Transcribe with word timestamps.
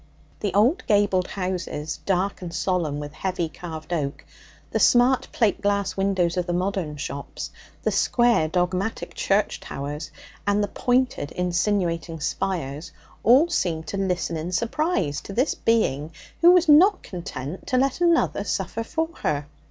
The 0.39 0.55
old 0.55 0.81
gabled 0.87 1.27
houses, 1.27 1.99
dark 2.07 2.41
and 2.41 2.51
solemn 2.51 2.99
with 2.99 3.13
heavy 3.13 3.47
carved 3.49 3.93
oak, 3.93 4.25
the 4.71 4.79
smart 4.79 5.27
plate 5.31 5.61
glass 5.61 5.95
windows 5.95 6.37
of 6.37 6.47
the 6.47 6.53
modern 6.53 6.97
shops, 6.97 7.51
the 7.83 7.91
square 7.91 8.47
dogmatic 8.47 9.13
church 9.13 9.59
towers 9.59 10.09
and 10.47 10.63
the 10.63 10.67
pointed 10.69 11.29
insinuating 11.33 12.19
spires 12.19 12.91
all 13.21 13.47
seemed 13.49 13.85
to 13.89 13.97
listen 13.97 14.37
in 14.37 14.51
surprise 14.51 15.21
to 15.21 15.33
this 15.33 15.53
being 15.53 16.11
who 16.41 16.49
was 16.49 16.67
not 16.67 17.03
content 17.03 17.67
to 17.67 17.77
let 17.77 18.01
another 18.01 18.43
suffer 18.43 18.83
for 18.83 19.09
her. 19.21 19.45